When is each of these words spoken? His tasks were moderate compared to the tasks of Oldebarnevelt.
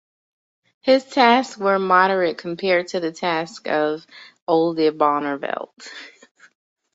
His 0.79 1.05
tasks 1.05 1.59
were 1.59 1.77
moderate 1.77 2.39
compared 2.39 2.87
to 2.87 2.99
the 2.99 3.11
tasks 3.11 3.69
of 3.69 4.03
Oldebarnevelt. 4.47 5.89